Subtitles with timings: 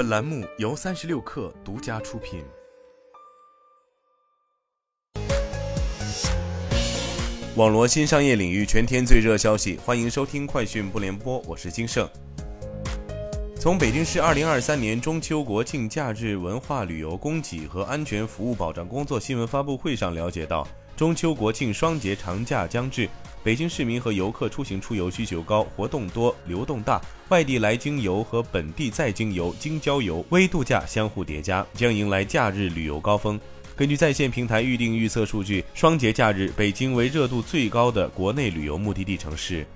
[0.00, 2.42] 本栏目由三十六氪独家出品。
[7.54, 12.08] 网罗新商业领域全天最热消息，欢迎收听快讯不联播，我是金盛。
[13.58, 20.66] 从北京市二零二三年中秋国庆假日文化旅游供给和安全服务保障工作新闻发布会上了解到，
[21.00, 23.08] 中秋国庆双节长假将至。
[23.42, 33.40] 北京市民和游客出行出游需求高，活动多，流动大，外地来京游和本地在京游、京郊游、微度假相互叠加，将迎来假日旅游高峰。
[33.74, 39.66] 根据在线平台预订预测数据，双节假日，北京为热度最高的国内旅游目的地城市。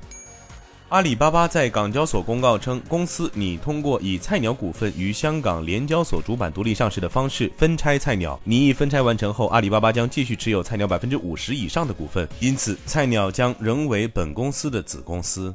[0.95, 8.39] 阿里巴巴在港交所公告称，公司拟通过以菜鸟股份于香港联交所主板独立上市的方式分拆菜鸟。
[8.45, 15.53] 拟议分拆完成后，阿里巴巴将继续持有菜鸟百分之五十以上的股份，因此菜鸟将仍为本公司的子公司。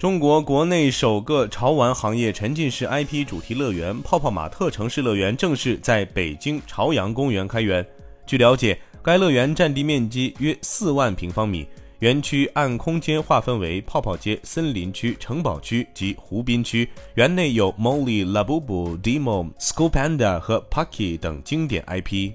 [0.00, 7.86] 中国国内首个潮玩行业沉浸式 IP 主题乐园——泡泡玛特城市乐园正式在北京朝阳公园开园。
[8.26, 11.64] 据了解，该乐园占地面积约四万平方米。
[12.00, 16.88] 园区按空间划分为泡泡街、森林区、城堡区及湖滨区。
[17.14, 22.32] 园内有 Molly、Labubu、Demo、School Panda 和 Pucky 等经典 IP。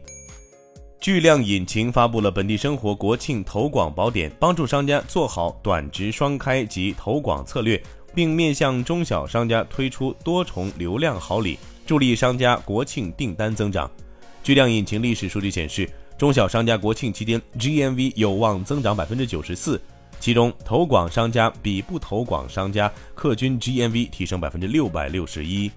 [0.99, 7.81] 巨量引擎发布了本地生活国庆投广宝典，帮助商家做好短直双开及投广策略，
[8.13, 13.89] 并面向中小商家推出多重流量好礼，助力商家国庆订单增长。
[14.43, 15.89] 巨量引擎历史数据显示。
[16.19, 19.81] 中小商家国庆期间 GMV 有望增长百分之九十四，
[20.19, 25.71] 其中投广商家比不投广商家客均 GMV 提升百分之六百六十一。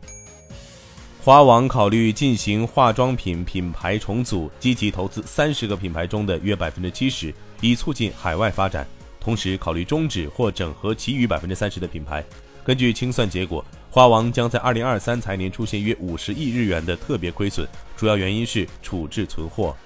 [1.22, 8.84] 花王考虑进行化妆品品牌重组，积极投资三十个品牌中的约百分之七十，以促进海外发展。
[9.20, 12.24] 同时考虑终止或整合其余百分之三十的品牌。
[12.64, 17.64] 根据清算结果，花王将在二零二三财年出现约五十亿日元的特别亏损，
[17.96, 19.76] 主要原因是处置存货。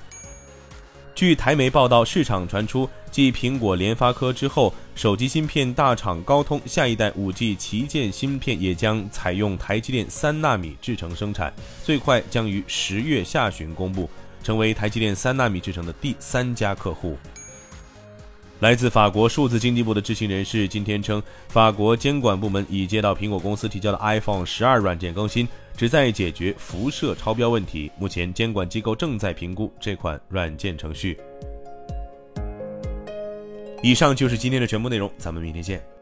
[1.16, 11.50] 据台媒报道，市场传出，继苹果、联发科之后，手机芯片大厂高通下一代 5G 旗舰芯片也将采用台积电三纳米制程生产，
[11.82, 14.10] 最快将于十月下旬公布，
[14.42, 17.16] 成为台积电三纳米制程的第三家客户。
[18.60, 25.46] 来自法国数字经济部的知情人士今天称，法国监管部门已接到苹果公司提交的 iPhone 十二软件更新，
[25.76, 27.90] 旨在解决辐射超标问题。
[27.98, 31.18] 目前，监管机构正在评估这款软件程序。
[33.82, 35.95] 以上就是今天的全部内容，咱们明天见。